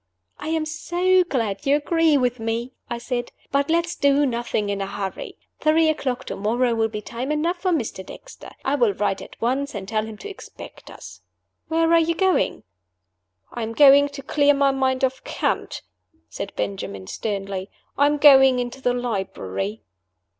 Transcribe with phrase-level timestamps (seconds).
[0.39, 3.31] "I am so glad you agree with me," I said.
[3.51, 5.37] "But let us do nothing in a hurry.
[5.59, 8.03] Three o'clock to morrow will be time enough for Mr.
[8.03, 8.49] Dexter.
[8.65, 11.21] I will write at once and tell him to expect us.
[11.67, 12.63] Where are you going?"
[13.51, 15.83] "I am going to clear my mind of cant,"
[16.29, 17.69] said Benjamin, sternly.
[17.95, 19.81] "I am going into the library."